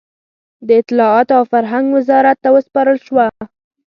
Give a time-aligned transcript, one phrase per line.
[0.67, 3.25] د اطلاعاتو او فرهنګ وزارت ته وسپارل شوه.